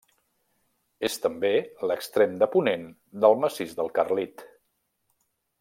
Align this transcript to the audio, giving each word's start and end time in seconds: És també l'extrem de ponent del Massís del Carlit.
És 1.09 1.17
també 1.25 1.51
l'extrem 1.91 2.35
de 2.45 2.49
ponent 2.57 2.89
del 3.25 3.39
Massís 3.45 3.79
del 3.81 3.97
Carlit. 4.01 4.49